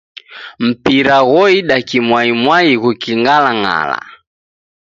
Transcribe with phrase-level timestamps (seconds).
[0.67, 3.99] Mpira ghoida kimwaimwai ghuking'alang'ala.